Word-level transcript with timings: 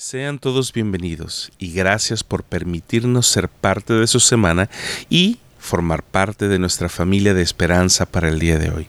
Sean 0.00 0.38
todos 0.38 0.72
bienvenidos 0.72 1.50
y 1.58 1.72
gracias 1.72 2.22
por 2.22 2.44
permitirnos 2.44 3.26
ser 3.26 3.48
parte 3.48 3.94
de 3.94 4.06
su 4.06 4.20
semana 4.20 4.70
y 5.10 5.38
formar 5.58 6.04
parte 6.04 6.46
de 6.46 6.60
nuestra 6.60 6.88
familia 6.88 7.34
de 7.34 7.42
esperanza 7.42 8.06
para 8.06 8.28
el 8.28 8.38
día 8.38 8.60
de 8.60 8.70
hoy. 8.70 8.86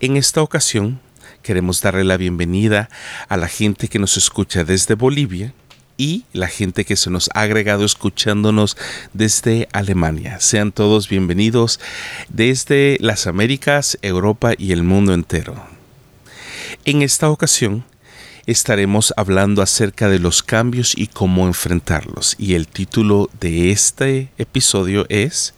En 0.00 0.18
esta 0.18 0.42
ocasión 0.42 1.00
queremos 1.42 1.80
darle 1.80 2.04
la 2.04 2.18
bienvenida 2.18 2.90
a 3.30 3.38
la 3.38 3.48
gente 3.48 3.88
que 3.88 3.98
nos 3.98 4.18
escucha 4.18 4.62
desde 4.62 4.96
Bolivia 4.96 5.54
y 5.96 6.26
la 6.34 6.48
gente 6.48 6.84
que 6.84 6.96
se 6.96 7.08
nos 7.08 7.30
ha 7.32 7.40
agregado 7.40 7.86
escuchándonos 7.86 8.76
desde 9.14 9.66
Alemania. 9.72 10.40
Sean 10.40 10.72
todos 10.72 11.08
bienvenidos 11.08 11.80
desde 12.28 12.98
las 13.00 13.26
Américas, 13.26 13.98
Europa 14.02 14.52
y 14.58 14.72
el 14.72 14.82
mundo 14.82 15.14
entero. 15.14 15.64
En 16.84 17.00
esta 17.00 17.30
ocasión 17.30 17.82
estaremos 18.50 19.14
hablando 19.16 19.62
acerca 19.62 20.08
de 20.08 20.18
los 20.18 20.42
cambios 20.42 20.96
y 20.96 21.06
cómo 21.06 21.46
enfrentarlos. 21.46 22.34
Y 22.38 22.54
el 22.54 22.66
título 22.66 23.30
de 23.40 23.70
este 23.70 24.30
episodio 24.38 25.06
es 25.08 25.54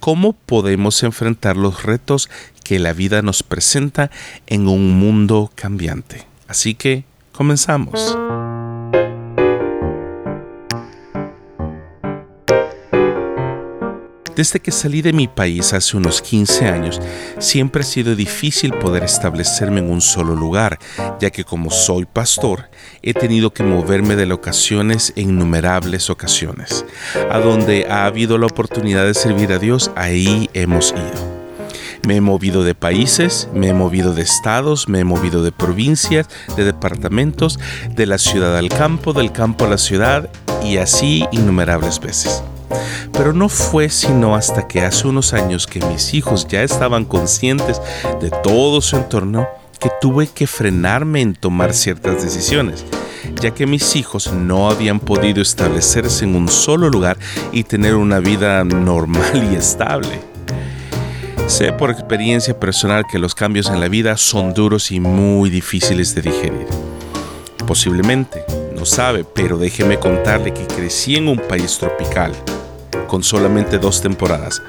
¿Cómo 0.00 0.34
podemos 0.34 1.02
enfrentar 1.02 1.56
los 1.56 1.82
retos 1.82 2.28
que 2.62 2.78
la 2.78 2.92
vida 2.92 3.22
nos 3.22 3.42
presenta 3.42 4.10
en 4.46 4.68
un 4.68 4.98
mundo 4.98 5.50
cambiante? 5.54 6.26
Así 6.46 6.74
que 6.74 7.04
comenzamos. 7.32 8.16
Desde 14.36 14.58
que 14.58 14.72
salí 14.72 15.00
de 15.00 15.12
mi 15.12 15.28
país 15.28 15.72
hace 15.72 15.96
unos 15.96 16.20
15 16.20 16.66
años, 16.66 17.00
siempre 17.38 17.82
ha 17.82 17.84
sido 17.84 18.16
difícil 18.16 18.72
poder 18.74 19.04
establecerme 19.04 19.78
en 19.78 19.90
un 19.90 20.00
solo 20.00 20.34
lugar, 20.34 20.78
ya 21.20 21.30
que 21.30 21.44
como 21.44 21.70
soy 21.70 22.04
pastor, 22.04 22.68
he 23.02 23.14
tenido 23.14 23.52
que 23.52 23.62
moverme 23.62 24.16
de 24.16 24.26
locaciones 24.26 25.12
en 25.14 25.30
innumerables 25.30 26.10
ocasiones. 26.10 26.84
A 27.30 27.38
donde 27.38 27.86
ha 27.88 28.06
habido 28.06 28.36
la 28.38 28.46
oportunidad 28.46 29.06
de 29.06 29.14
servir 29.14 29.52
a 29.52 29.58
Dios, 29.58 29.92
ahí 29.94 30.50
hemos 30.52 30.92
ido. 30.92 31.34
Me 32.06 32.16
he 32.16 32.20
movido 32.20 32.64
de 32.64 32.74
países, 32.74 33.48
me 33.54 33.68
he 33.68 33.74
movido 33.74 34.14
de 34.14 34.22
estados, 34.22 34.88
me 34.88 35.00
he 35.00 35.04
movido 35.04 35.42
de 35.42 35.52
provincias, 35.52 36.28
de 36.56 36.64
departamentos, 36.64 37.58
de 37.94 38.06
la 38.06 38.18
ciudad 38.18 38.56
al 38.58 38.68
campo, 38.68 39.12
del 39.12 39.32
campo 39.32 39.64
a 39.64 39.68
la 39.68 39.78
ciudad 39.78 40.28
y 40.62 40.78
así 40.78 41.24
innumerables 41.30 42.00
veces. 42.00 42.42
Pero 43.12 43.32
no 43.32 43.48
fue 43.48 43.88
sino 43.88 44.34
hasta 44.34 44.66
que 44.66 44.82
hace 44.82 45.06
unos 45.06 45.32
años 45.32 45.66
que 45.66 45.80
mis 45.86 46.14
hijos 46.14 46.46
ya 46.48 46.62
estaban 46.62 47.04
conscientes 47.04 47.80
de 48.20 48.30
todo 48.30 48.80
su 48.80 48.96
entorno 48.96 49.46
que 49.84 49.90
tuve 50.00 50.26
que 50.26 50.46
frenarme 50.46 51.20
en 51.20 51.34
tomar 51.34 51.74
ciertas 51.74 52.22
decisiones, 52.22 52.84
ya 53.42 53.50
que 53.50 53.66
mis 53.66 53.96
hijos 53.96 54.32
no 54.32 54.70
habían 54.70 54.98
podido 54.98 55.42
establecerse 55.42 56.24
en 56.24 56.36
un 56.36 56.48
solo 56.48 56.88
lugar 56.88 57.18
y 57.52 57.64
tener 57.64 57.94
una 57.94 58.18
vida 58.18 58.64
normal 58.64 59.48
y 59.52 59.56
estable. 59.56 60.20
Sé 61.46 61.72
por 61.72 61.90
experiencia 61.90 62.58
personal 62.58 63.04
que 63.06 63.18
los 63.18 63.34
cambios 63.34 63.68
en 63.68 63.78
la 63.78 63.88
vida 63.88 64.16
son 64.16 64.54
duros 64.54 64.90
y 64.90 65.00
muy 65.00 65.50
difíciles 65.50 66.14
de 66.14 66.22
digerir. 66.22 66.66
Posiblemente, 67.66 68.42
no 68.74 68.86
sabe, 68.86 69.24
pero 69.24 69.58
déjeme 69.58 69.98
contarle 69.98 70.54
que 70.54 70.66
crecí 70.66 71.16
en 71.16 71.28
un 71.28 71.36
país 71.36 71.76
tropical 71.78 72.32
con 73.08 73.22
solamente 73.22 73.78
dos 73.78 74.00
temporadas, 74.00 74.62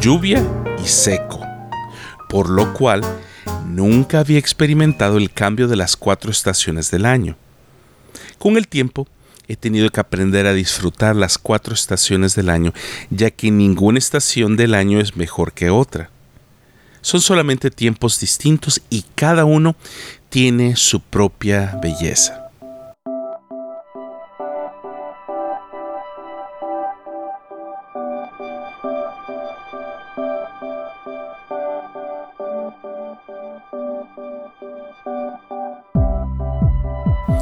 lluvia 0.00 0.44
y 0.82 0.86
seco, 0.86 1.40
por 2.28 2.48
lo 2.48 2.72
cual 2.72 3.02
nunca 3.66 4.20
había 4.20 4.38
experimentado 4.38 5.16
el 5.16 5.30
cambio 5.32 5.68
de 5.68 5.76
las 5.76 5.96
cuatro 5.96 6.30
estaciones 6.30 6.90
del 6.90 7.06
año. 7.06 7.36
Con 8.38 8.56
el 8.56 8.68
tiempo, 8.68 9.06
he 9.48 9.56
tenido 9.56 9.90
que 9.90 10.00
aprender 10.00 10.46
a 10.46 10.54
disfrutar 10.54 11.16
las 11.16 11.36
cuatro 11.36 11.74
estaciones 11.74 12.36
del 12.36 12.50
año, 12.50 12.72
ya 13.10 13.30
que 13.30 13.50
ninguna 13.50 13.98
estación 13.98 14.56
del 14.56 14.74
año 14.74 15.00
es 15.00 15.16
mejor 15.16 15.52
que 15.52 15.70
otra. 15.70 16.10
Son 17.00 17.20
solamente 17.20 17.70
tiempos 17.70 18.20
distintos 18.20 18.80
y 18.90 19.04
cada 19.14 19.44
uno 19.44 19.74
tiene 20.28 20.76
su 20.76 21.00
propia 21.00 21.78
belleza. 21.82 22.39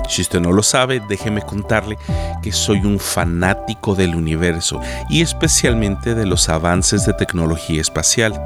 Si 0.08 0.22
usted 0.22 0.40
no 0.40 0.52
lo 0.52 0.62
sabe, 0.62 1.00
déjeme 1.08 1.42
contarle 1.42 1.98
que 2.42 2.50
soy 2.50 2.78
un 2.78 2.98
fanático 2.98 3.94
del 3.94 4.14
universo 4.14 4.80
y 5.08 5.20
especialmente 5.20 6.14
de 6.14 6.26
los 6.26 6.48
avances 6.48 7.04
de 7.04 7.12
tecnología 7.12 7.80
espacial. 7.80 8.40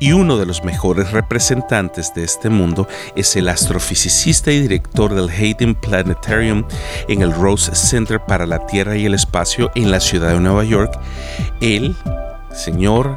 Y 0.00 0.12
uno 0.12 0.36
de 0.36 0.46
los 0.46 0.64
mejores 0.64 1.12
representantes 1.12 2.12
de 2.14 2.24
este 2.24 2.48
mundo 2.48 2.88
es 3.16 3.36
el 3.36 3.48
astrofisicista 3.48 4.50
y 4.52 4.60
director 4.60 5.14
del 5.14 5.30
Hayden 5.30 5.74
Planetarium 5.74 6.64
en 7.08 7.22
el 7.22 7.32
Rose 7.32 7.74
Center 7.74 8.20
para 8.20 8.46
la 8.46 8.66
Tierra 8.66 8.96
y 8.96 9.06
el 9.06 9.14
Espacio 9.14 9.70
en 9.74 9.90
la 9.90 10.00
ciudad 10.00 10.30
de 10.30 10.40
Nueva 10.40 10.64
York, 10.64 10.98
el 11.60 11.96
señor 12.52 13.14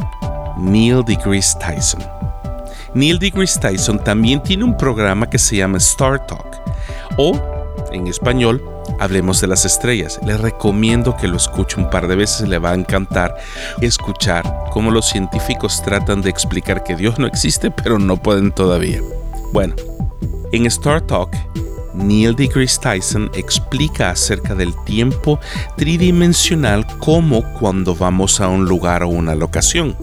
Neil 0.58 1.04
deGrasse 1.06 1.58
Tyson. 1.60 2.04
Neil 2.94 3.20
deGrasse 3.20 3.60
Tyson 3.60 4.04
también 4.04 4.42
tiene 4.42 4.64
un 4.64 4.78
programa 4.78 5.30
que 5.30 5.38
se 5.38 5.58
llama 5.58 5.78
Star 5.78 6.26
Talk 6.26 6.48
o 7.18 7.57
en 7.98 8.08
español, 8.08 8.64
Hablemos 9.00 9.42
de 9.42 9.48
las 9.48 9.66
Estrellas. 9.66 10.20
Les 10.26 10.40
recomiendo 10.40 11.16
que 11.16 11.28
lo 11.28 11.38
escuche 11.38 11.80
un 11.80 11.90
par 11.90 12.08
de 12.08 12.16
veces, 12.16 12.48
le 12.48 12.58
va 12.58 12.72
a 12.72 12.76
encantar 12.76 13.36
escuchar 13.82 14.44
cómo 14.72 14.92
los 14.92 15.08
científicos 15.08 15.84
tratan 15.84 16.22
de 16.22 16.30
explicar 16.30 16.84
que 16.84 16.96
Dios 16.96 17.20
no 17.20 17.28
existe, 17.28 17.70
pero 17.70 18.00
no 18.00 18.18
pueden 18.18 18.52
todavía. 18.52 19.02
Bueno, 19.54 19.76
en 20.52 20.66
Star 20.66 21.02
Talk, 21.02 21.30
Neil 21.94 22.36
deGrasse 22.36 22.80
Tyson 22.80 23.30
explica 23.34 24.12
acerca 24.12 24.56
del 24.56 24.74
tiempo 24.86 25.40
tridimensional 25.78 26.86
como 27.00 27.44
cuando 27.60 27.96
vamos 27.96 28.40
a 28.40 28.48
un 28.48 28.66
lugar 28.66 29.04
o 29.04 29.10
una 29.10 29.36
locación, 29.36 29.96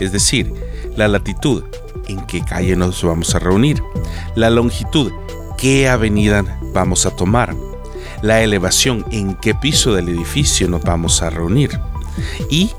es 0.00 0.12
decir, 0.12 0.52
la 0.96 1.08
latitud, 1.08 1.64
en 2.06 2.24
qué 2.26 2.42
calle 2.42 2.76
nos 2.76 3.02
vamos 3.02 3.34
a 3.34 3.38
reunir, 3.38 3.82
la 4.34 4.50
longitud, 4.50 5.12
qué 5.58 5.88
avenida 5.88 6.60
vamos 6.72 7.04
a 7.04 7.10
tomar, 7.10 7.54
la 8.22 8.42
elevación, 8.42 9.04
en 9.10 9.34
qué 9.34 9.54
piso 9.54 9.92
del 9.92 10.08
edificio 10.08 10.68
nos 10.68 10.82
vamos 10.82 11.20
a 11.20 11.30
reunir 11.30 11.78
y 12.48 12.70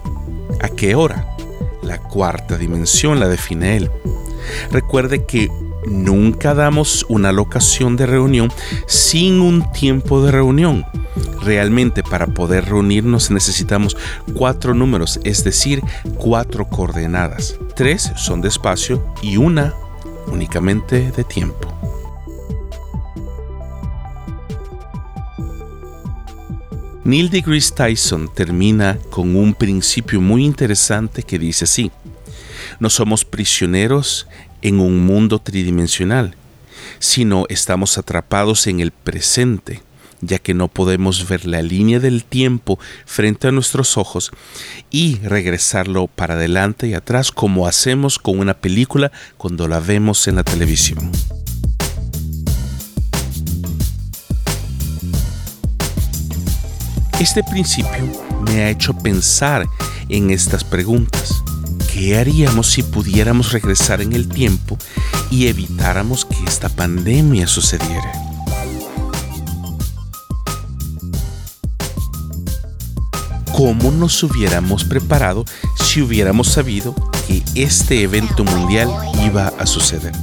a 0.62 0.70
qué 0.70 0.96
hora. 0.96 1.36
La 1.84 2.00
cuarta 2.00 2.58
dimensión 2.58 3.20
la 3.20 3.28
define 3.28 3.78
él. 3.78 3.92
Recuerde 4.72 5.26
que 5.26 5.50
nunca 5.86 6.54
damos 6.54 7.06
una 7.10 7.32
locación 7.32 7.98
de 7.98 8.06
reunión 8.06 8.52
sin 8.88 9.42
un 9.42 9.72
tiempo 9.72 10.24
de 10.24 10.32
reunión. 10.32 10.86
Realmente 11.42 12.02
para 12.04 12.28
poder 12.28 12.66
reunirnos 12.66 13.30
necesitamos 13.30 13.98
cuatro 14.34 14.74
números, 14.74 15.20
es 15.24 15.44
decir, 15.44 15.82
cuatro 16.16 16.68
coordenadas. 16.68 17.58
Tres 17.76 18.12
son 18.16 18.42
de 18.42 18.48
espacio 18.48 19.04
y 19.22 19.38
una 19.38 19.74
únicamente 20.28 21.12
de 21.12 21.24
tiempo. 21.24 21.89
Neil 27.10 27.32
deGrasse 27.32 27.74
Tyson 27.74 28.32
termina 28.32 29.00
con 29.10 29.36
un 29.36 29.56
principio 29.56 30.22
muy 30.22 30.46
interesante 30.46 31.24
que 31.24 31.40
dice 31.40 31.64
así, 31.64 31.92
no 32.80 32.92
somos 32.92 33.26
prisioneros 33.26 34.28
en 34.62 34.80
un 34.80 35.04
mundo 35.04 35.40
tridimensional, 35.40 36.36
sino 37.00 37.46
estamos 37.50 37.98
atrapados 37.98 38.68
en 38.68 38.80
el 38.80 38.92
presente, 38.92 39.82
ya 40.22 40.38
que 40.38 40.54
no 40.54 40.68
podemos 40.68 41.28
ver 41.28 41.48
la 41.48 41.64
línea 41.64 42.00
del 42.00 42.24
tiempo 42.26 42.78
frente 43.08 43.48
a 43.48 43.52
nuestros 43.52 43.98
ojos 43.98 44.30
y 44.92 45.16
regresarlo 45.24 46.06
para 46.06 46.36
adelante 46.36 46.90
y 46.90 46.94
atrás 46.94 47.32
como 47.32 47.66
hacemos 47.66 48.20
con 48.20 48.38
una 48.38 48.54
película 48.54 49.12
cuando 49.36 49.68
la 49.68 49.80
vemos 49.80 50.28
en 50.28 50.36
la 50.36 50.44
televisión. 50.44 51.12
Este 57.20 57.44
principio 57.44 58.10
me 58.46 58.64
ha 58.64 58.70
hecho 58.70 58.94
pensar 58.94 59.68
en 60.08 60.32
estas 60.32 60.64
preguntas. 60.64 61.44
¿Qué 61.92 62.18
haríamos 62.18 62.68
si 62.68 62.82
pudiéramos 62.82 63.52
regresar 63.52 64.00
en 64.00 64.14
el 64.14 64.30
tiempo 64.30 64.78
y 65.30 65.48
evitáramos 65.48 66.24
que 66.24 66.38
esta 66.48 66.70
pandemia 66.70 67.46
sucediera? 67.46 68.14
¿Cómo 73.52 73.92
nos 73.92 74.24
hubiéramos 74.24 74.86
preparado 74.86 75.44
si 75.76 76.02
hubiéramos 76.02 76.48
sabido 76.48 76.96
que 77.28 77.44
este 77.56 78.02
evento 78.04 78.46
mundial 78.46 78.90
iba 79.26 79.50
a 79.60 79.66
suceder? 79.66 80.14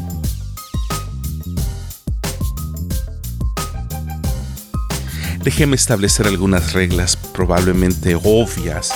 Déjeme 5.47 5.77
establecer 5.77 6.27
algunas 6.27 6.73
reglas 6.73 7.15
probablemente 7.15 8.17
obvias 8.17 8.93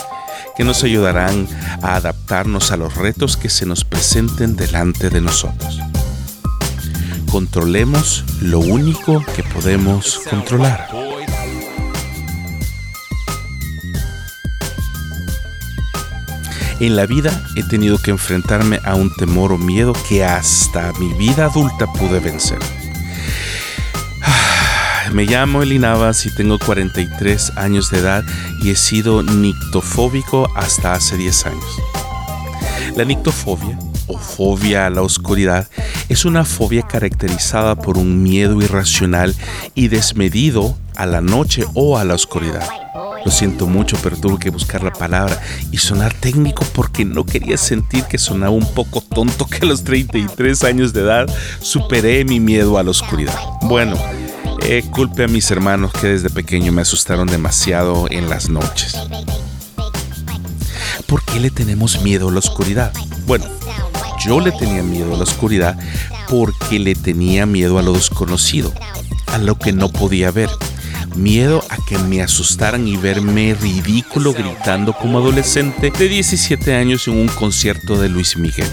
que 0.56 0.64
nos 0.64 0.82
ayudarán 0.82 1.46
a 1.80 1.94
adaptarnos 1.94 2.72
a 2.72 2.76
los 2.76 2.96
retos 2.96 3.36
que 3.36 3.48
se 3.48 3.66
nos 3.66 3.84
presenten 3.84 4.56
delante 4.56 5.10
de 5.10 5.20
nosotros. 5.20 5.78
Controlemos 7.30 8.24
lo 8.40 8.58
único 8.58 9.24
que 9.36 9.44
podemos 9.44 10.22
controlar. 10.28 10.88
En 16.80 16.96
la 16.96 17.06
vida 17.06 17.44
he 17.54 17.62
tenido 17.62 17.96
que 18.02 18.10
enfrentarme 18.10 18.80
a 18.84 18.96
un 18.96 19.14
temor 19.14 19.52
o 19.52 19.56
miedo 19.56 19.92
que 20.08 20.24
hasta 20.24 20.92
mi 20.94 21.12
vida 21.12 21.44
adulta 21.44 21.86
pude 21.92 22.18
vencer. 22.18 22.58
Me 25.12 25.24
llamo 25.24 25.62
Elinavas 25.62 26.24
y 26.26 26.34
tengo 26.34 26.58
43 26.58 27.56
años 27.56 27.90
de 27.90 27.98
edad 27.98 28.24
y 28.62 28.70
he 28.70 28.76
sido 28.76 29.24
nictofóbico 29.24 30.48
hasta 30.54 30.92
hace 30.92 31.16
10 31.16 31.46
años. 31.46 31.82
La 32.96 33.04
nictofobia 33.04 33.76
o 34.06 34.18
fobia 34.18 34.86
a 34.86 34.90
la 34.90 35.02
oscuridad 35.02 35.68
es 36.08 36.24
una 36.24 36.44
fobia 36.44 36.82
caracterizada 36.82 37.74
por 37.74 37.98
un 37.98 38.22
miedo 38.22 38.62
irracional 38.62 39.34
y 39.74 39.88
desmedido 39.88 40.76
a 40.94 41.06
la 41.06 41.20
noche 41.20 41.64
o 41.74 41.98
a 41.98 42.04
la 42.04 42.14
oscuridad. 42.14 42.68
Lo 43.24 43.30
siento 43.30 43.66
mucho, 43.66 43.96
pero 44.02 44.16
tuve 44.16 44.38
que 44.38 44.50
buscar 44.50 44.82
la 44.82 44.92
palabra 44.92 45.40
y 45.72 45.78
sonar 45.78 46.14
técnico 46.14 46.64
porque 46.72 47.04
no 47.04 47.26
quería 47.26 47.56
sentir 47.56 48.04
que 48.04 48.16
sonaba 48.16 48.52
un 48.52 48.66
poco 48.74 49.00
tonto 49.00 49.46
que 49.46 49.58
a 49.58 49.68
los 49.68 49.82
33 49.84 50.64
años 50.64 50.92
de 50.92 51.02
edad 51.02 51.28
superé 51.60 52.24
mi 52.24 52.40
miedo 52.40 52.78
a 52.78 52.82
la 52.82 52.90
oscuridad. 52.90 53.38
Bueno, 53.62 53.96
eh, 54.72 54.84
culpe 54.88 55.24
a 55.24 55.26
mis 55.26 55.50
hermanos 55.50 55.90
que 55.92 56.06
desde 56.06 56.30
pequeño 56.30 56.70
me 56.70 56.82
asustaron 56.82 57.26
demasiado 57.26 58.06
en 58.08 58.28
las 58.28 58.48
noches. 58.48 58.96
¿Por 61.06 61.24
qué 61.24 61.40
le 61.40 61.50
tenemos 61.50 62.00
miedo 62.02 62.28
a 62.28 62.32
la 62.32 62.38
oscuridad? 62.38 62.92
Bueno, 63.26 63.46
yo 64.24 64.38
le 64.38 64.52
tenía 64.52 64.84
miedo 64.84 65.12
a 65.12 65.16
la 65.16 65.24
oscuridad 65.24 65.76
porque 66.28 66.78
le 66.78 66.94
tenía 66.94 67.46
miedo 67.46 67.80
a 67.80 67.82
lo 67.82 67.94
desconocido, 67.94 68.72
a 69.26 69.38
lo 69.38 69.58
que 69.58 69.72
no 69.72 69.90
podía 69.90 70.30
ver 70.30 70.48
miedo 71.16 71.64
a 71.70 71.76
que 71.88 71.98
me 71.98 72.22
asustaran 72.22 72.86
y 72.86 72.96
verme 72.96 73.54
ridículo 73.60 74.32
gritando 74.32 74.92
como 74.92 75.18
adolescente 75.18 75.90
de 75.90 76.08
17 76.08 76.76
años 76.76 77.08
en 77.08 77.18
un 77.18 77.26
concierto 77.26 78.00
de 78.00 78.08
Luis 78.08 78.36
Miguel. 78.36 78.70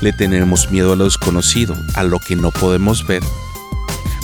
Le 0.00 0.14
tenemos 0.14 0.70
miedo 0.70 0.94
a 0.94 0.96
lo 0.96 1.04
desconocido, 1.04 1.76
a 1.94 2.02
lo 2.02 2.18
que 2.18 2.36
no 2.36 2.50
podemos 2.50 3.06
ver. 3.06 3.22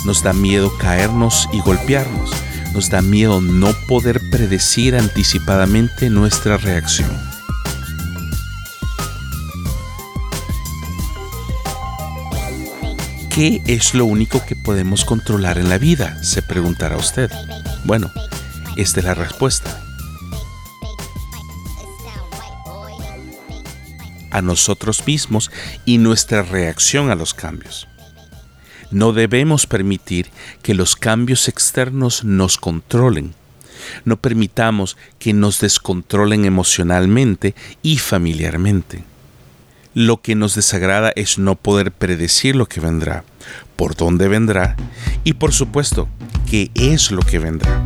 Nos 0.05 0.23
da 0.23 0.33
miedo 0.33 0.75
caernos 0.77 1.47
y 1.53 1.61
golpearnos. 1.61 2.31
Nos 2.73 2.89
da 2.89 3.01
miedo 3.01 3.41
no 3.41 3.73
poder 3.87 4.19
predecir 4.31 4.95
anticipadamente 4.95 6.09
nuestra 6.09 6.57
reacción. 6.57 7.11
¿Qué 13.29 13.61
es 13.65 13.93
lo 13.93 14.05
único 14.05 14.43
que 14.45 14.55
podemos 14.55 15.05
controlar 15.05 15.57
en 15.57 15.69
la 15.69 15.77
vida? 15.77 16.21
Se 16.23 16.41
preguntará 16.41 16.97
usted. 16.97 17.31
Bueno, 17.85 18.11
esta 18.75 18.99
es 18.99 19.05
la 19.05 19.13
respuesta. 19.13 19.81
A 24.31 24.41
nosotros 24.41 25.05
mismos 25.05 25.51
y 25.85 25.97
nuestra 25.97 26.41
reacción 26.41 27.09
a 27.09 27.15
los 27.15 27.33
cambios. 27.33 27.87
No 28.91 29.13
debemos 29.13 29.65
permitir 29.65 30.29
que 30.61 30.73
los 30.73 30.95
cambios 30.95 31.47
externos 31.47 32.23
nos 32.23 32.57
controlen. 32.57 33.33
No 34.05 34.17
permitamos 34.17 34.97
que 35.17 35.33
nos 35.33 35.59
descontrolen 35.59 36.45
emocionalmente 36.45 37.55
y 37.81 37.97
familiarmente. 37.97 39.03
Lo 39.93 40.21
que 40.21 40.35
nos 40.35 40.55
desagrada 40.55 41.11
es 41.15 41.37
no 41.37 41.55
poder 41.55 41.91
predecir 41.91 42.55
lo 42.55 42.67
que 42.67 42.79
vendrá, 42.79 43.23
por 43.75 43.95
dónde 43.95 44.27
vendrá 44.27 44.75
y 45.23 45.33
por 45.33 45.51
supuesto 45.51 46.07
qué 46.49 46.69
es 46.75 47.11
lo 47.11 47.21
que 47.21 47.39
vendrá. 47.39 47.83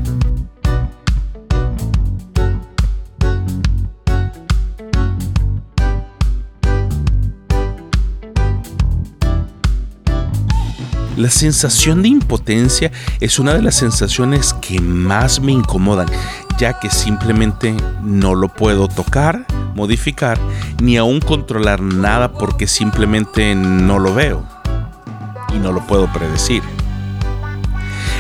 La 11.18 11.30
sensación 11.30 12.02
de 12.02 12.10
impotencia 12.10 12.92
es 13.22 13.40
una 13.40 13.54
de 13.54 13.62
las 13.62 13.76
sensaciones 13.76 14.54
que 14.54 14.82
más 14.82 15.40
me 15.40 15.54
incomodan, 15.54 16.08
ya 16.58 16.78
que 16.78 16.90
simplemente 16.90 17.74
no 18.02 18.36
lo 18.36 18.50
puedo 18.50 18.90
tocar, 18.90 19.46
modificar 19.76 20.38
ni 20.82 20.98
aún 20.98 21.22
controlar 21.22 21.82
nada 21.82 22.34
porque 22.34 22.68
simplemente 22.68 23.56
no 23.56 23.98
lo 23.98 24.14
veo 24.14 24.44
y 25.54 25.60
no 25.60 25.72
lo 25.72 25.88
puedo 25.88 26.12
predecir. 26.12 26.62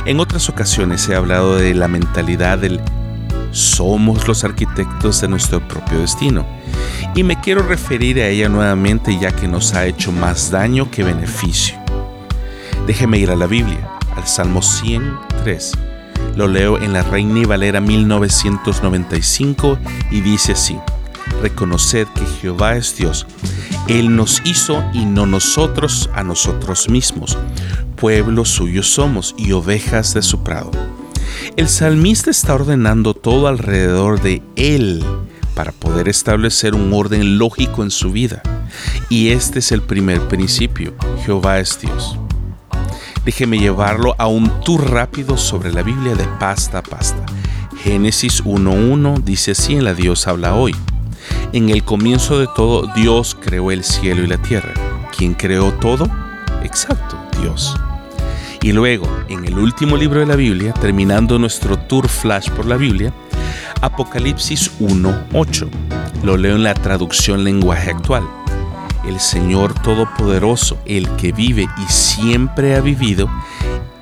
En 0.05 0.21
otras 0.21 0.47
ocasiones 0.47 1.09
he 1.09 1.15
hablado 1.15 1.57
de 1.57 1.73
la 1.73 1.89
mentalidad 1.89 2.59
del 2.59 2.79
somos 3.51 4.25
los 4.27 4.45
arquitectos 4.45 5.19
de 5.19 5.27
nuestro 5.27 5.65
propio 5.67 5.99
destino 5.99 6.45
y 7.13 7.23
me 7.23 7.39
quiero 7.41 7.61
referir 7.63 8.19
a 8.19 8.27
ella 8.27 8.47
nuevamente 8.47 9.17
ya 9.19 9.31
que 9.31 9.49
nos 9.49 9.73
ha 9.73 9.85
hecho 9.85 10.13
más 10.13 10.49
daño 10.49 10.89
que 10.91 11.03
beneficio. 11.03 11.84
Déjeme 12.87 13.17
ir 13.17 13.31
a 13.31 13.35
la 13.35 13.47
Biblia, 13.47 13.97
al 14.15 14.27
Salmo 14.27 14.61
103. 14.61 15.71
Lo 16.35 16.47
leo 16.47 16.77
en 16.77 16.93
la 16.93 17.03
Reina 17.03 17.39
y 17.39 17.45
Valera 17.45 17.81
1995 17.81 19.77
y 20.11 20.21
dice 20.21 20.53
así 20.53 20.77
reconoced 21.41 22.07
que 22.07 22.25
Jehová 22.25 22.75
es 22.75 22.95
Dios. 22.95 23.27
Él 23.87 24.15
nos 24.15 24.41
hizo 24.45 24.83
y 24.93 25.05
no 25.05 25.25
nosotros 25.25 26.09
a 26.13 26.23
nosotros 26.23 26.89
mismos. 26.89 27.37
Pueblo 27.95 28.45
suyo 28.45 28.83
somos 28.83 29.35
y 29.37 29.51
ovejas 29.51 30.13
de 30.13 30.21
su 30.21 30.43
prado. 30.43 30.71
El 31.55 31.69
salmista 31.69 32.31
está 32.31 32.55
ordenando 32.55 33.13
todo 33.13 33.47
alrededor 33.47 34.21
de 34.21 34.41
Él 34.55 35.03
para 35.53 35.71
poder 35.71 36.09
establecer 36.09 36.73
un 36.73 36.91
orden 36.93 37.37
lógico 37.37 37.83
en 37.83 37.91
su 37.91 38.11
vida. 38.11 38.41
Y 39.09 39.29
este 39.29 39.59
es 39.59 39.71
el 39.71 39.81
primer 39.81 40.27
principio. 40.27 40.95
Jehová 41.23 41.59
es 41.59 41.79
Dios. 41.79 42.17
Déjeme 43.25 43.57
llevarlo 43.57 44.13
a 44.19 44.27
un 44.27 44.61
tour 44.61 44.91
rápido 44.91 45.35
sobre 45.35 45.73
la 45.73 45.81
Biblia 45.81 46.13
de 46.13 46.25
pasta 46.39 46.77
a 46.77 46.83
pasta. 46.83 47.25
Génesis 47.83 48.43
1.1 48.43 49.23
dice 49.23 49.51
así 49.51 49.73
en 49.73 49.83
la 49.83 49.95
Dios 49.95 50.27
habla 50.27 50.53
hoy. 50.53 50.75
En 51.51 51.69
el 51.69 51.83
comienzo 51.83 52.37
de 52.37 52.47
todo, 52.55 52.85
Dios 52.95 53.35
creó 53.39 53.71
el 53.71 53.83
cielo 53.83 54.23
y 54.23 54.27
la 54.27 54.37
tierra. 54.37 54.73
¿Quién 55.17 55.33
creó 55.33 55.73
todo? 55.73 56.07
Exacto, 56.63 57.17
Dios. 57.41 57.75
Y 58.61 58.73
luego, 58.73 59.07
en 59.27 59.43
el 59.45 59.57
último 59.57 59.97
libro 59.97 60.19
de 60.19 60.27
la 60.27 60.35
Biblia, 60.35 60.73
terminando 60.73 61.39
nuestro 61.39 61.79
tour 61.79 62.07
flash 62.07 62.49
por 62.51 62.67
la 62.67 62.77
Biblia, 62.77 63.11
Apocalipsis 63.81 64.71
1.8. 64.79 65.67
Lo 66.23 66.37
leo 66.37 66.55
en 66.55 66.63
la 66.63 66.75
traducción 66.75 67.43
lenguaje 67.43 67.89
actual. 67.89 68.23
El 69.07 69.19
Señor 69.19 69.73
Todopoderoso, 69.81 70.77
el 70.85 71.09
que 71.15 71.31
vive 71.31 71.67
y 71.77 71.91
siempre 71.91 72.75
ha 72.75 72.81
vivido 72.81 73.29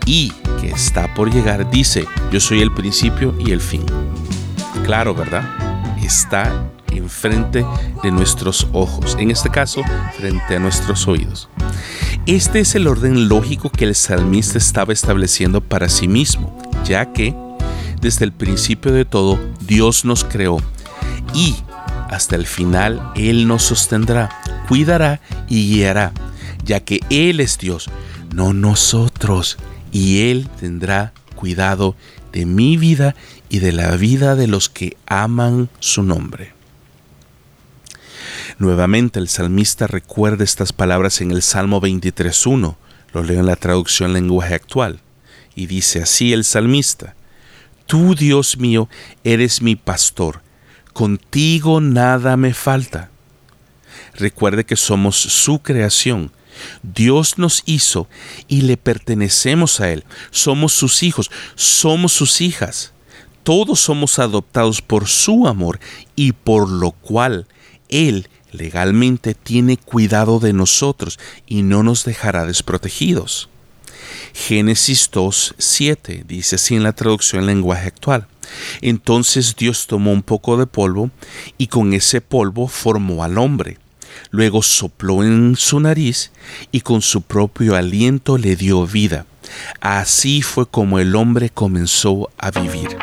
y 0.05 0.31
que 0.59 0.69
está 0.69 1.13
por 1.13 1.31
llegar, 1.31 1.69
dice, 1.69 2.05
yo 2.31 2.39
soy 2.39 2.61
el 2.61 2.73
principio 2.73 3.35
y 3.39 3.51
el 3.51 3.61
fin. 3.61 3.85
Claro, 4.85 5.13
¿verdad? 5.13 5.43
Está 6.01 6.71
enfrente 6.91 7.65
de 8.03 8.11
nuestros 8.11 8.67
ojos, 8.73 9.15
en 9.19 9.31
este 9.31 9.49
caso 9.49 9.81
frente 10.17 10.55
a 10.55 10.59
nuestros 10.59 11.07
oídos. 11.07 11.49
Este 12.25 12.61
es 12.61 12.75
el 12.75 12.87
orden 12.87 13.27
lógico 13.27 13.69
que 13.69 13.85
el 13.85 13.95
salmista 13.95 14.57
estaba 14.57 14.93
estableciendo 14.93 15.61
para 15.61 15.89
sí 15.89 16.07
mismo, 16.07 16.57
ya 16.85 17.11
que 17.11 17.35
desde 18.01 18.25
el 18.25 18.31
principio 18.31 18.91
de 18.91 19.05
todo 19.05 19.39
Dios 19.61 20.05
nos 20.05 20.23
creó 20.23 20.57
y 21.33 21.55
hasta 22.09 22.35
el 22.35 22.45
final 22.45 23.11
Él 23.15 23.47
nos 23.47 23.63
sostendrá, 23.63 24.29
cuidará 24.67 25.21
y 25.47 25.73
guiará, 25.73 26.13
ya 26.63 26.79
que 26.79 26.99
Él 27.09 27.39
es 27.39 27.57
Dios, 27.57 27.89
no 28.33 28.53
nosotros, 28.53 29.57
y 29.91 30.29
Él 30.29 30.49
tendrá 30.59 31.13
cuidado 31.35 31.95
de 32.31 32.45
mi 32.45 32.77
vida 32.77 33.15
y 33.49 33.59
de 33.59 33.71
la 33.71 33.95
vida 33.95 34.35
de 34.35 34.47
los 34.47 34.69
que 34.69 34.97
aman 35.05 35.69
su 35.79 36.03
nombre. 36.03 36.53
Nuevamente 38.57 39.19
el 39.19 39.29
salmista 39.29 39.87
recuerda 39.87 40.43
estas 40.43 40.73
palabras 40.73 41.21
en 41.21 41.31
el 41.31 41.41
Salmo 41.41 41.81
23.1, 41.81 42.75
lo 43.13 43.23
leo 43.23 43.39
en 43.39 43.45
la 43.45 43.55
traducción 43.55 44.13
lenguaje 44.13 44.55
actual, 44.55 44.99
y 45.55 45.67
dice 45.67 46.01
así 46.01 46.33
el 46.33 46.43
salmista, 46.43 47.15
Tú, 47.85 48.15
Dios 48.15 48.57
mío, 48.57 48.89
eres 49.23 49.61
mi 49.61 49.75
pastor, 49.75 50.41
contigo 50.93 51.81
nada 51.81 52.37
me 52.37 52.53
falta. 52.53 53.11
Recuerde 54.15 54.65
que 54.65 54.75
somos 54.75 55.15
su 55.15 55.59
creación 55.59 56.31
Dios 56.81 57.37
nos 57.37 57.63
hizo 57.65 58.07
y 58.47 58.61
le 58.61 58.77
pertenecemos 58.77 59.79
a 59.79 59.91
Él. 59.91 60.03
Somos 60.31 60.73
sus 60.73 61.03
hijos, 61.03 61.31
somos 61.55 62.13
sus 62.13 62.41
hijas. 62.41 62.93
Todos 63.43 63.81
somos 63.81 64.19
adoptados 64.19 64.81
por 64.81 65.07
su 65.07 65.47
amor 65.47 65.79
y 66.15 66.31
por 66.31 66.69
lo 66.69 66.91
cual 66.91 67.47
Él 67.89 68.29
legalmente 68.51 69.33
tiene 69.33 69.77
cuidado 69.77 70.39
de 70.39 70.53
nosotros 70.53 71.19
y 71.47 71.63
no 71.63 71.83
nos 71.83 72.05
dejará 72.05 72.45
desprotegidos. 72.45 73.49
Génesis 74.33 75.09
2, 75.11 75.55
7 75.57 76.23
dice 76.27 76.55
así 76.55 76.75
en 76.75 76.83
la 76.83 76.93
traducción 76.93 77.41
en 77.41 77.47
lenguaje 77.47 77.87
actual. 77.87 78.27
Entonces 78.81 79.55
Dios 79.55 79.87
tomó 79.87 80.11
un 80.11 80.23
poco 80.23 80.57
de 80.57 80.67
polvo 80.67 81.09
y 81.57 81.67
con 81.67 81.93
ese 81.93 82.21
polvo 82.21 82.67
formó 82.67 83.23
al 83.23 83.37
hombre. 83.37 83.77
Luego 84.31 84.63
sopló 84.63 85.23
en 85.23 85.55
su 85.55 85.79
nariz 85.79 86.31
y 86.71 86.81
con 86.81 87.01
su 87.01 87.21
propio 87.21 87.75
aliento 87.75 88.37
le 88.37 88.55
dio 88.55 88.85
vida. 88.85 89.25
Así 89.81 90.41
fue 90.41 90.65
como 90.65 90.99
el 90.99 91.15
hombre 91.15 91.49
comenzó 91.49 92.29
a 92.37 92.51
vivir. 92.51 92.97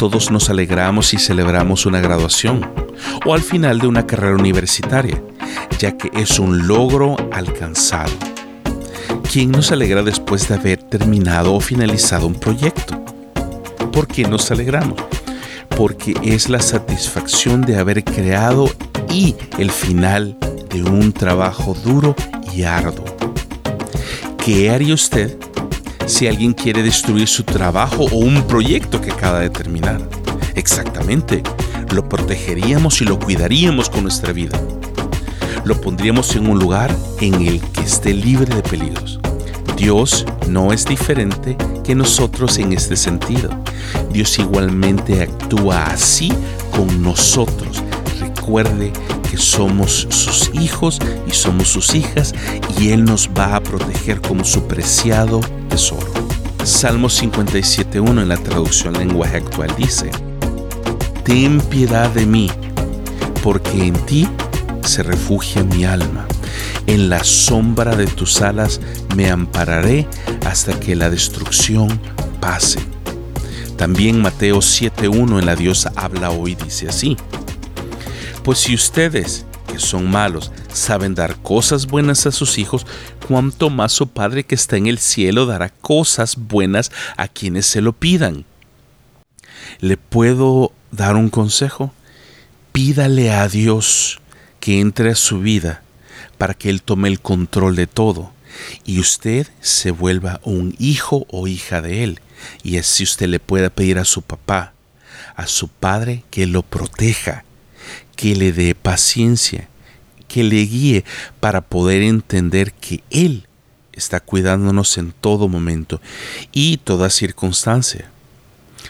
Todos 0.00 0.30
nos 0.30 0.48
alegramos 0.48 1.12
y 1.12 1.18
celebramos 1.18 1.84
una 1.84 2.00
graduación 2.00 2.66
o 3.26 3.34
al 3.34 3.42
final 3.42 3.80
de 3.80 3.86
una 3.86 4.06
carrera 4.06 4.34
universitaria, 4.34 5.22
ya 5.78 5.98
que 5.98 6.10
es 6.14 6.38
un 6.38 6.66
logro 6.66 7.16
alcanzado. 7.32 8.29
¿Quién 9.32 9.52
nos 9.52 9.70
alegra 9.70 10.02
después 10.02 10.48
de 10.48 10.54
haber 10.54 10.82
terminado 10.82 11.54
o 11.54 11.60
finalizado 11.60 12.26
un 12.26 12.34
proyecto? 12.34 13.02
¿Por 13.92 14.06
qué 14.06 14.24
nos 14.24 14.50
alegramos? 14.50 15.00
Porque 15.76 16.14
es 16.22 16.48
la 16.48 16.60
satisfacción 16.60 17.62
de 17.62 17.78
haber 17.78 18.04
creado 18.04 18.68
y 19.08 19.36
el 19.58 19.70
final 19.70 20.36
de 20.68 20.82
un 20.82 21.12
trabajo 21.12 21.74
duro 21.74 22.14
y 22.54 22.64
arduo. 22.64 23.04
¿Qué 24.44 24.70
haría 24.70 24.94
usted 24.94 25.36
si 26.06 26.26
alguien 26.26 26.52
quiere 26.52 26.82
destruir 26.82 27.28
su 27.28 27.44
trabajo 27.44 28.04
o 28.10 28.16
un 28.16 28.42
proyecto 28.44 29.00
que 29.00 29.12
acaba 29.12 29.40
de 29.40 29.50
terminar? 29.50 30.00
Exactamente, 30.54 31.42
lo 31.92 32.08
protegeríamos 32.08 33.00
y 33.00 33.04
lo 33.04 33.18
cuidaríamos 33.18 33.88
con 33.88 34.02
nuestra 34.02 34.32
vida. 34.32 34.60
Lo 35.64 35.80
pondríamos 35.80 36.34
en 36.36 36.48
un 36.48 36.58
lugar 36.58 36.94
en 37.20 37.34
el 37.46 37.60
que 37.60 37.82
esté 37.82 38.14
libre 38.14 38.54
de 38.54 38.62
peligros. 38.62 39.20
Dios 39.76 40.26
no 40.48 40.72
es 40.72 40.84
diferente 40.84 41.56
que 41.84 41.94
nosotros 41.94 42.58
en 42.58 42.72
este 42.72 42.96
sentido. 42.96 43.50
Dios 44.12 44.38
igualmente 44.38 45.22
actúa 45.22 45.84
así 45.84 46.32
con 46.70 47.02
nosotros. 47.02 47.82
Recuerde 48.20 48.92
que 49.30 49.36
somos 49.36 50.06
sus 50.10 50.50
hijos 50.54 50.98
y 51.26 51.30
somos 51.32 51.68
sus 51.68 51.94
hijas 51.94 52.34
y 52.78 52.90
Él 52.90 53.04
nos 53.04 53.28
va 53.28 53.56
a 53.56 53.62
proteger 53.62 54.20
como 54.20 54.44
su 54.44 54.66
preciado 54.66 55.40
tesoro. 55.68 56.12
Salmo 56.64 57.08
57.1 57.08 58.22
en 58.22 58.28
la 58.28 58.36
traducción 58.36 58.94
lenguaje 58.94 59.38
actual 59.38 59.74
dice, 59.78 60.10
Ten 61.24 61.60
piedad 61.60 62.10
de 62.10 62.26
mí, 62.26 62.50
porque 63.42 63.86
en 63.86 63.94
ti 64.04 64.28
se 64.84 65.02
refugia 65.02 65.64
mi 65.64 65.84
alma. 65.84 66.26
En 66.86 67.08
la 67.08 67.24
sombra 67.24 67.96
de 67.96 68.06
tus 68.06 68.40
alas 68.40 68.80
me 69.16 69.30
ampararé 69.30 70.06
hasta 70.46 70.78
que 70.78 70.96
la 70.96 71.10
destrucción 71.10 72.00
pase. 72.40 72.80
También 73.76 74.20
Mateo 74.20 74.58
7.1 74.58 75.38
en 75.38 75.46
la 75.46 75.56
diosa 75.56 75.92
habla 75.96 76.30
hoy 76.30 76.54
dice 76.54 76.88
así. 76.88 77.16
Pues 78.44 78.58
si 78.58 78.74
ustedes, 78.74 79.46
que 79.66 79.78
son 79.78 80.10
malos, 80.10 80.52
saben 80.72 81.14
dar 81.14 81.36
cosas 81.36 81.86
buenas 81.86 82.26
a 82.26 82.32
sus 82.32 82.58
hijos, 82.58 82.86
cuánto 83.26 83.70
más 83.70 83.92
su 83.92 84.08
Padre 84.08 84.44
que 84.44 84.54
está 84.54 84.76
en 84.76 84.86
el 84.86 84.98
cielo 84.98 85.46
dará 85.46 85.70
cosas 85.70 86.36
buenas 86.36 86.90
a 87.16 87.28
quienes 87.28 87.66
se 87.66 87.80
lo 87.80 87.92
pidan. 87.92 88.44
¿Le 89.80 89.96
puedo 89.96 90.72
dar 90.90 91.16
un 91.16 91.30
consejo? 91.30 91.92
Pídale 92.72 93.32
a 93.32 93.48
Dios 93.48 94.20
que 94.60 94.80
entre 94.80 95.10
a 95.10 95.14
su 95.14 95.40
vida 95.40 95.82
para 96.38 96.54
que 96.54 96.70
Él 96.70 96.82
tome 96.82 97.08
el 97.08 97.20
control 97.20 97.76
de 97.76 97.86
todo 97.86 98.32
y 98.84 99.00
usted 99.00 99.48
se 99.60 99.90
vuelva 99.90 100.40
un 100.44 100.74
hijo 100.78 101.26
o 101.30 101.48
hija 101.48 101.80
de 101.80 102.04
Él. 102.04 102.20
Y 102.62 102.78
así 102.78 103.04
usted 103.04 103.28
le 103.28 103.40
pueda 103.40 103.70
pedir 103.70 103.98
a 103.98 104.04
su 104.04 104.22
papá, 104.22 104.72
a 105.36 105.46
su 105.46 105.68
padre, 105.68 106.24
que 106.30 106.46
lo 106.46 106.62
proteja, 106.62 107.44
que 108.16 108.34
le 108.34 108.52
dé 108.52 108.74
paciencia, 108.74 109.68
que 110.28 110.44
le 110.44 110.64
guíe 110.64 111.04
para 111.40 111.60
poder 111.60 112.02
entender 112.02 112.72
que 112.72 113.02
Él 113.10 113.46
está 113.92 114.20
cuidándonos 114.20 114.96
en 114.98 115.12
todo 115.12 115.48
momento 115.48 116.00
y 116.52 116.78
toda 116.78 117.10
circunstancia. 117.10 118.10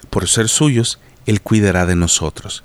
Por 0.09 0.29
ser 0.29 0.49
suyos, 0.49 0.99
Él 1.27 1.41
cuidará 1.41 1.87
de 1.87 1.97
nosotros 1.97 2.63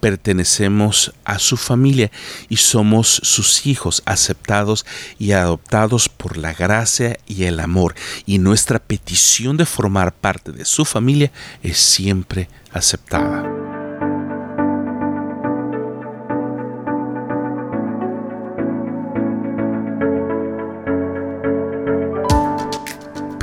pertenecemos 0.00 1.12
a 1.24 1.38
su 1.38 1.56
familia 1.56 2.10
y 2.48 2.56
somos 2.56 3.20
sus 3.22 3.66
hijos 3.66 4.02
aceptados 4.04 4.86
y 5.18 5.32
adoptados 5.32 6.08
por 6.08 6.36
la 6.36 6.52
gracia 6.52 7.18
y 7.26 7.44
el 7.44 7.60
amor. 7.60 7.94
Y 8.26 8.38
nuestra 8.38 8.78
petición 8.78 9.56
de 9.56 9.66
formar 9.66 10.14
parte 10.14 10.52
de 10.52 10.64
su 10.64 10.84
familia 10.84 11.32
es 11.62 11.78
siempre 11.78 12.48
aceptada. 12.72 13.55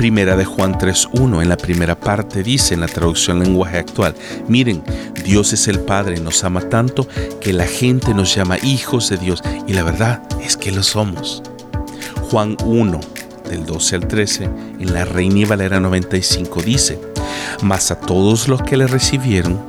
Primera 0.04 0.36
de 0.36 0.44
Juan 0.44 0.74
3.1 0.74 1.40
en 1.40 1.48
la 1.48 1.56
primera 1.56 1.98
parte 1.98 2.42
dice 2.42 2.74
en 2.74 2.80
la 2.80 2.88
traducción 2.88 3.42
lenguaje 3.42 3.78
actual, 3.78 4.14
miren, 4.46 4.84
Dios 5.24 5.54
es 5.54 5.66
el 5.66 5.80
Padre, 5.80 6.20
nos 6.20 6.44
ama 6.44 6.60
tanto 6.60 7.08
que 7.40 7.54
la 7.54 7.66
gente 7.66 8.12
nos 8.12 8.34
llama 8.34 8.58
hijos 8.62 9.08
de 9.08 9.16
Dios 9.16 9.42
y 9.66 9.72
la 9.72 9.82
verdad 9.82 10.22
es 10.42 10.58
que 10.58 10.72
lo 10.72 10.82
somos. 10.82 11.42
Juan 12.20 12.58
1 12.66 13.00
del 13.48 13.64
12 13.64 13.96
al 13.96 14.06
13 14.06 14.44
en 14.78 14.92
la 14.92 15.06
Reina 15.06 15.48
Valera 15.48 15.80
95 15.80 16.60
dice, 16.60 16.98
mas 17.62 17.90
a 17.90 18.00
todos 18.00 18.48
los 18.48 18.62
que 18.62 18.76
le 18.76 18.86
recibieron, 18.86 19.60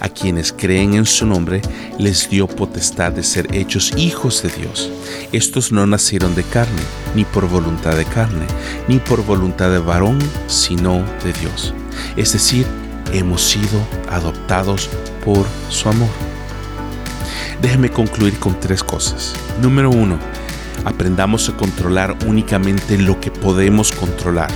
a 0.00 0.08
quienes 0.08 0.52
creen 0.52 0.94
en 0.94 1.06
su 1.06 1.26
nombre, 1.26 1.62
les 1.98 2.28
dio 2.28 2.46
potestad 2.46 3.12
de 3.12 3.22
ser 3.22 3.54
hechos 3.54 3.92
hijos 3.96 4.42
de 4.42 4.50
Dios. 4.50 4.90
Estos 5.32 5.72
no 5.72 5.86
nacieron 5.86 6.34
de 6.34 6.44
carne, 6.44 6.82
ni 7.14 7.24
por 7.24 7.48
voluntad 7.48 7.96
de 7.96 8.04
carne, 8.04 8.46
ni 8.88 8.98
por 8.98 9.24
voluntad 9.24 9.70
de 9.70 9.78
varón, 9.78 10.18
sino 10.46 11.04
de 11.24 11.32
Dios. 11.40 11.74
Es 12.16 12.32
decir, 12.32 12.66
hemos 13.12 13.42
sido 13.42 13.80
adoptados 14.10 14.88
por 15.24 15.46
su 15.68 15.88
amor. 15.88 16.08
Déjeme 17.62 17.90
concluir 17.90 18.38
con 18.38 18.58
tres 18.60 18.82
cosas. 18.82 19.34
Número 19.62 19.90
uno, 19.90 20.18
aprendamos 20.84 21.48
a 21.48 21.56
controlar 21.56 22.16
únicamente 22.26 22.98
lo 22.98 23.20
que 23.20 23.30
podemos 23.30 23.92
controlar. 23.92 24.50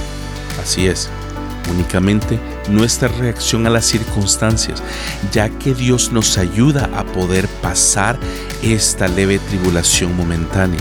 Así 0.60 0.86
es, 0.86 1.08
únicamente 1.70 2.38
nuestra 2.68 3.08
reacción 3.08 3.66
a 3.66 3.70
las 3.70 3.86
circunstancias, 3.86 4.82
ya 5.32 5.48
que 5.48 5.74
Dios 5.74 6.12
nos 6.12 6.38
ayuda 6.38 6.90
a 6.94 7.04
poder 7.04 7.48
pasar 7.62 8.18
esta 8.62 9.08
leve 9.08 9.38
tribulación 9.38 10.16
momentánea. 10.16 10.80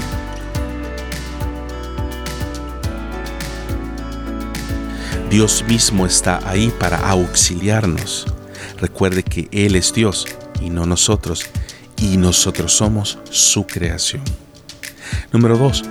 Dios 5.29 5.63
mismo 5.67 6.05
está 6.05 6.39
ahí 6.49 6.71
para 6.79 7.09
auxiliarnos. 7.09 8.25
Recuerde 8.79 9.23
que 9.23 9.49
Él 9.51 9.75
es 9.75 9.93
Dios 9.93 10.25
y 10.61 10.69
no 10.69 10.85
nosotros, 10.85 11.45
y 11.97 12.17
nosotros 12.17 12.73
somos 12.73 13.19
su 13.29 13.67
creación. 13.67 14.23
Número 15.31 15.57
2. 15.57 15.83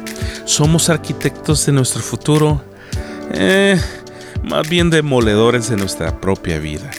¿Somos 0.45 0.88
arquitectos 0.88 1.67
de 1.67 1.73
nuestro 1.73 2.03
futuro? 2.03 2.65
Eh, 3.33 3.79
más 4.43 4.69
bien 4.69 4.90
demoledores 4.90 5.69
de 5.69 5.76
nuestra 5.76 6.21
propia 6.21 6.59
vida. 6.59 6.90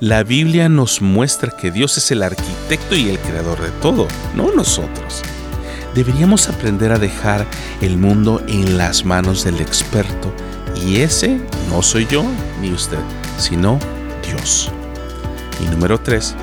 La 0.00 0.22
Biblia 0.22 0.68
nos 0.68 1.00
muestra 1.00 1.56
que 1.56 1.70
Dios 1.70 1.96
es 1.96 2.10
el 2.10 2.22
arquitecto 2.22 2.94
y 2.94 3.08
el 3.08 3.18
creador 3.18 3.60
de 3.60 3.70
todo, 3.80 4.06
no 4.34 4.52
nosotros. 4.52 5.22
Deberíamos 5.94 6.48
aprender 6.48 6.92
a 6.92 6.98
dejar 6.98 7.46
el 7.80 7.96
mundo 7.96 8.42
en 8.48 8.76
las 8.76 9.04
manos 9.04 9.44
del 9.44 9.60
experto 9.60 10.32
y 10.84 10.96
ese 11.00 11.40
no 11.70 11.82
soy 11.82 12.06
yo 12.06 12.24
ni 12.60 12.70
usted, 12.70 12.98
sino 13.38 13.78
Dios. 14.22 14.70
Y 15.64 15.70
número 15.70 15.98
3. 15.98 16.34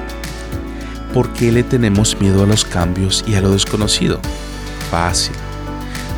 ¿Por 1.14 1.32
qué 1.34 1.52
le 1.52 1.62
tenemos 1.62 2.20
miedo 2.20 2.44
a 2.44 2.48
los 2.48 2.66
cambios 2.66 3.24
y 3.28 3.36
a 3.36 3.42
lo 3.42 3.52
desconocido? 3.52 4.20
Fácil 4.90 5.36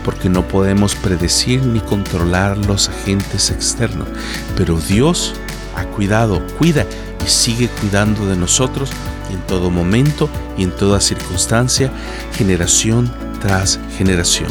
porque 0.05 0.29
no 0.29 0.47
podemos 0.47 0.93
predecir 0.95 1.65
ni 1.65 1.79
controlar 1.81 2.57
los 2.59 2.87
agentes 2.89 3.49
externos, 3.49 4.07
pero 4.55 4.79
Dios 4.79 5.33
ha 5.75 5.83
cuidado, 5.85 6.45
cuida 6.59 6.85
y 7.25 7.27
sigue 7.27 7.67
cuidando 7.81 8.27
de 8.27 8.37
nosotros 8.37 8.91
en 9.31 9.39
todo 9.47 9.71
momento 9.71 10.29
y 10.57 10.63
en 10.63 10.71
toda 10.71 11.01
circunstancia, 11.01 11.91
generación 12.33 13.11
tras 13.41 13.79
generación. 13.97 14.47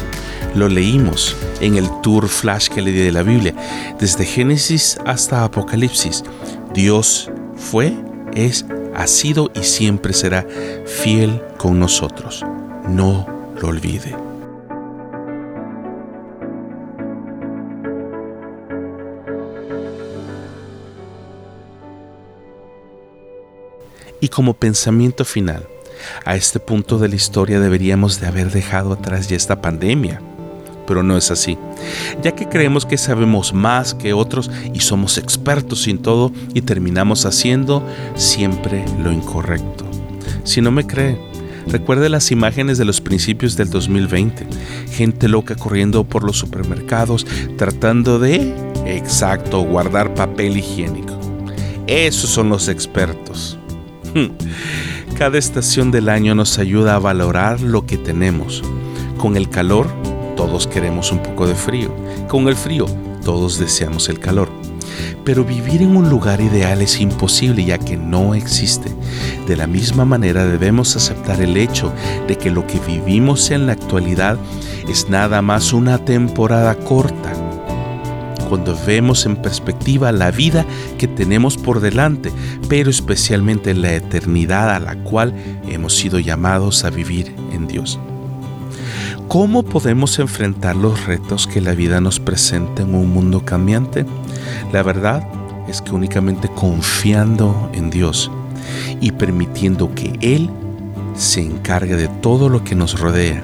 Lo 0.55 0.67
leímos 0.67 1.35
en 1.61 1.75
el 1.75 1.89
tour 2.01 2.27
flash 2.27 2.67
que 2.67 2.81
le 2.81 2.91
di 2.91 2.99
de 2.99 3.11
la 3.11 3.23
Biblia, 3.23 3.55
desde 3.99 4.25
Génesis 4.25 4.97
hasta 5.05 5.43
Apocalipsis. 5.43 6.23
Dios 6.73 7.31
fue, 7.55 7.93
es, 8.33 8.65
ha 8.93 9.07
sido 9.07 9.51
y 9.55 9.63
siempre 9.63 10.13
será 10.13 10.45
fiel 10.85 11.41
con 11.57 11.79
nosotros. 11.79 12.43
No 12.87 13.25
lo 13.61 13.69
olvide. 13.69 14.24
Y 24.25 24.29
como 24.29 24.55
pensamiento 24.55 25.23
final, 25.23 25.67
a 26.25 26.35
este 26.35 26.59
punto 26.59 26.97
de 26.97 27.09
la 27.09 27.15
historia 27.15 27.59
deberíamos 27.59 28.19
de 28.19 28.25
haber 28.25 28.49
dejado 28.49 28.93
atrás 28.93 29.29
ya 29.29 29.37
esta 29.37 29.61
pandemia. 29.61 30.19
Pero 30.87 31.03
no 31.03 31.15
es 31.15 31.29
así, 31.29 31.59
ya 32.23 32.31
que 32.33 32.49
creemos 32.49 32.87
que 32.87 32.97
sabemos 32.97 33.53
más 33.53 33.93
que 33.93 34.13
otros 34.13 34.49
y 34.73 34.79
somos 34.79 35.19
expertos 35.19 35.87
en 35.87 35.99
todo 35.99 36.31
y 36.55 36.63
terminamos 36.63 37.27
haciendo 37.27 37.87
siempre 38.15 38.83
lo 39.03 39.11
incorrecto. 39.11 39.85
Si 40.43 40.59
no 40.59 40.71
me 40.71 40.87
cree, 40.87 41.19
recuerde 41.67 42.09
las 42.09 42.31
imágenes 42.31 42.79
de 42.79 42.85
los 42.85 43.01
principios 43.01 43.55
del 43.55 43.69
2020, 43.69 44.47
gente 44.89 45.27
loca 45.27 45.53
corriendo 45.53 46.03
por 46.03 46.23
los 46.23 46.39
supermercados 46.39 47.27
tratando 47.59 48.17
de, 48.17 48.55
exacto, 48.87 49.61
guardar 49.61 50.15
papel 50.15 50.57
higiénico. 50.57 51.13
Esos 51.85 52.31
son 52.31 52.49
los 52.49 52.69
expertos. 52.69 53.59
Cada 55.17 55.37
estación 55.37 55.91
del 55.91 56.09
año 56.09 56.35
nos 56.35 56.57
ayuda 56.57 56.95
a 56.95 56.99
valorar 56.99 57.61
lo 57.61 57.85
que 57.85 57.97
tenemos. 57.97 58.63
Con 59.17 59.35
el 59.37 59.49
calor, 59.49 59.87
todos 60.35 60.67
queremos 60.67 61.11
un 61.11 61.19
poco 61.19 61.47
de 61.47 61.55
frío. 61.55 61.93
Con 62.27 62.47
el 62.47 62.55
frío, 62.55 62.85
todos 63.23 63.59
deseamos 63.59 64.09
el 64.09 64.19
calor. 64.19 64.49
Pero 65.23 65.43
vivir 65.43 65.81
en 65.81 65.97
un 65.97 66.09
lugar 66.09 66.39
ideal 66.39 66.81
es 66.81 67.01
imposible 67.01 67.65
ya 67.65 67.77
que 67.77 67.97
no 67.97 68.35
existe. 68.35 68.91
De 69.47 69.55
la 69.55 69.67
misma 69.67 70.05
manera 70.05 70.45
debemos 70.45 70.95
aceptar 70.95 71.41
el 71.41 71.57
hecho 71.57 71.91
de 72.27 72.37
que 72.37 72.51
lo 72.51 72.65
que 72.67 72.79
vivimos 72.79 73.51
en 73.51 73.65
la 73.65 73.73
actualidad 73.73 74.37
es 74.87 75.09
nada 75.09 75.41
más 75.41 75.73
una 75.73 75.97
temporada 75.97 76.75
corta 76.75 77.44
cuando 78.45 78.77
vemos 78.85 79.25
en 79.25 79.35
perspectiva 79.35 80.11
la 80.11 80.31
vida 80.31 80.65
que 80.97 81.07
tenemos 81.07 81.57
por 81.57 81.79
delante, 81.79 82.31
pero 82.69 82.89
especialmente 82.89 83.73
la 83.73 83.93
eternidad 83.93 84.69
a 84.73 84.79
la 84.79 84.95
cual 85.03 85.33
hemos 85.67 85.95
sido 85.95 86.19
llamados 86.19 86.83
a 86.83 86.89
vivir 86.89 87.33
en 87.51 87.67
Dios. 87.67 87.99
¿Cómo 89.27 89.63
podemos 89.63 90.19
enfrentar 90.19 90.75
los 90.75 91.05
retos 91.05 91.47
que 91.47 91.59
la 91.59 91.73
vida 91.73 91.99
nos 91.99 92.19
presenta 92.19 92.83
en 92.83 92.93
un 92.93 93.11
mundo 93.11 93.43
cambiante? 93.43 94.05
La 94.71 94.83
verdad 94.83 95.27
es 95.67 95.81
que 95.81 95.91
únicamente 95.91 96.47
confiando 96.47 97.69
en 97.73 97.89
Dios 97.89 98.31
y 99.01 99.11
permitiendo 99.11 99.93
que 99.95 100.13
Él 100.21 100.49
se 101.15 101.41
encargue 101.41 101.95
de 101.95 102.07
todo 102.07 102.49
lo 102.49 102.63
que 102.63 102.75
nos 102.75 102.99
rodea 102.99 103.43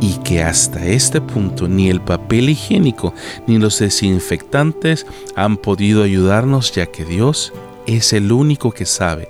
y 0.00 0.14
que 0.18 0.42
hasta 0.42 0.86
este 0.86 1.20
punto 1.20 1.68
ni 1.68 1.88
el 1.88 2.00
papel 2.00 2.50
higiénico 2.50 3.14
ni 3.46 3.58
los 3.58 3.78
desinfectantes 3.78 5.06
han 5.34 5.56
podido 5.56 6.02
ayudarnos 6.02 6.72
ya 6.72 6.86
que 6.86 7.04
Dios 7.04 7.52
es 7.86 8.12
el 8.12 8.30
único 8.32 8.70
que 8.70 8.86
sabe 8.86 9.28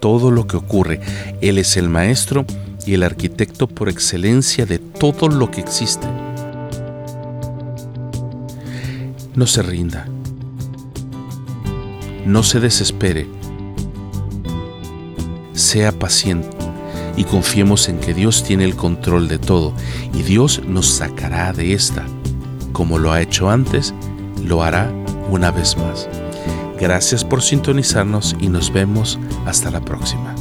todo 0.00 0.32
lo 0.32 0.46
que 0.46 0.56
ocurre. 0.56 1.00
Él 1.40 1.58
es 1.58 1.76
el 1.76 1.88
maestro 1.88 2.44
y 2.84 2.94
el 2.94 3.04
arquitecto 3.04 3.68
por 3.68 3.88
excelencia 3.88 4.66
de 4.66 4.78
todo 4.78 5.28
lo 5.28 5.50
que 5.50 5.60
existe. 5.60 6.06
No 9.36 9.46
se 9.46 9.62
rinda. 9.62 10.08
No 12.26 12.42
se 12.42 12.58
desespere. 12.58 13.28
Sea 15.52 15.92
paciente 15.92 16.61
y 17.16 17.24
confiemos 17.24 17.88
en 17.88 17.98
que 17.98 18.14
Dios 18.14 18.44
tiene 18.44 18.64
el 18.64 18.76
control 18.76 19.28
de 19.28 19.38
todo 19.38 19.72
y 20.14 20.22
Dios 20.22 20.62
nos 20.66 20.86
sacará 20.86 21.52
de 21.52 21.72
esta. 21.74 22.04
Como 22.72 22.98
lo 22.98 23.12
ha 23.12 23.20
hecho 23.20 23.50
antes, 23.50 23.94
lo 24.44 24.62
hará 24.62 24.90
una 25.30 25.50
vez 25.50 25.76
más. 25.76 26.08
Gracias 26.80 27.24
por 27.24 27.42
sintonizarnos 27.42 28.34
y 28.40 28.48
nos 28.48 28.72
vemos 28.72 29.18
hasta 29.46 29.70
la 29.70 29.80
próxima. 29.80 30.34